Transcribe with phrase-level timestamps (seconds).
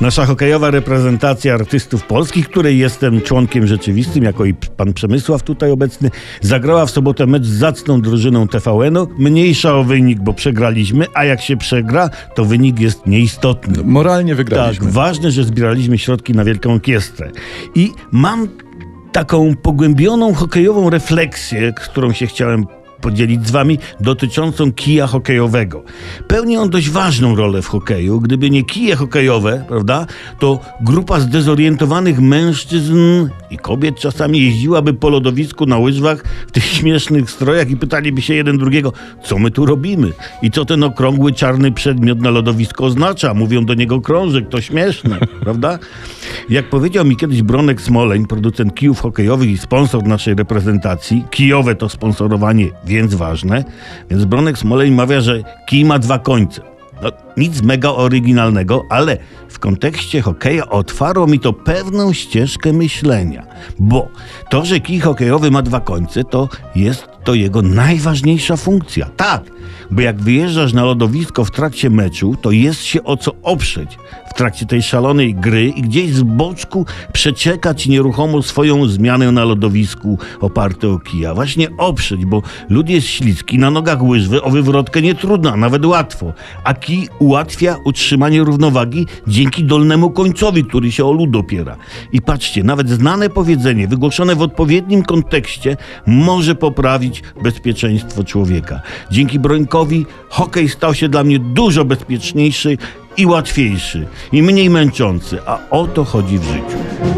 [0.00, 6.10] Nasza hokejowa reprezentacja artystów polskich, której jestem członkiem rzeczywistym, jako i pan Przemysław tutaj obecny,
[6.40, 9.08] zagrała w sobotę mecz z zacną drużyną TVN-u.
[9.18, 13.82] Mniejsza o wynik, bo przegraliśmy, a jak się przegra, to wynik jest nieistotny.
[13.84, 14.90] Moralnie Tak, wygraliśmy.
[14.90, 17.30] ważne, że zbieraliśmy środki na Wielką Orkiestrę.
[17.74, 18.48] I mam
[19.12, 22.66] taką pogłębioną hokejową refleksję, którą się chciałem
[23.06, 25.82] podzielić z wami, dotyczącą kija hokejowego.
[26.28, 28.20] Pełni on dość ważną rolę w hokeju.
[28.20, 30.06] Gdyby nie kije hokejowe, prawda,
[30.38, 37.30] to grupa zdezorientowanych mężczyzn i kobiet czasami jeździłaby po lodowisku na łyżwach w tych śmiesznych
[37.30, 38.92] strojach i pytaliby się jeden drugiego,
[39.24, 43.34] co my tu robimy i co ten okrągły czarny przedmiot na lodowisku oznacza.
[43.34, 45.78] Mówią do niego krążek, to śmieszne, prawda?
[46.48, 51.88] Jak powiedział mi kiedyś Bronek Smoleń, producent kijów hokejowych i sponsor naszej reprezentacji, kijowe to
[51.88, 53.64] sponsorowanie, więc ważne,
[54.10, 56.60] więc Bronek Smoleń mawia, że kij ma dwa końce.
[57.02, 59.16] No, nic mega oryginalnego, ale
[59.48, 63.46] w kontekście hokeja otwarło mi to pewną ścieżkę myślenia.
[63.78, 64.08] Bo
[64.50, 69.10] to, że kij hokejowy ma dwa końce, to jest to jego najważniejsza funkcja.
[69.16, 69.42] Tak,
[69.90, 73.98] bo jak wyjeżdżasz na lodowisko w trakcie meczu, to jest się o co oprzeć
[74.36, 80.88] trakcie tej szalonej gry i gdzieś z boczku przeczekać nieruchomo swoją zmianę na lodowisku oparte
[80.88, 81.34] o kija.
[81.34, 85.86] Właśnie oprzeć, bo lód jest śliski, na nogach łyżwy, o wywrotkę nie trudno, a nawet
[85.86, 86.32] łatwo.
[86.64, 91.76] A kij ułatwia utrzymanie równowagi dzięki dolnemu końcowi, który się o lód opiera.
[92.12, 95.76] I patrzcie, nawet znane powiedzenie, wygłoszone w odpowiednim kontekście,
[96.06, 98.80] może poprawić bezpieczeństwo człowieka.
[99.10, 102.78] Dzięki Brońkowi hokej stał się dla mnie dużo bezpieczniejszy
[103.16, 107.15] i łatwiejszy, i mniej męczący, a o to chodzi w życiu.